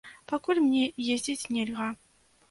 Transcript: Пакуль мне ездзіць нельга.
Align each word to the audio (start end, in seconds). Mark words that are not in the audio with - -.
Пакуль 0.31 0.61
мне 0.67 0.79
ездзіць 1.15 1.49
нельга. 1.57 1.91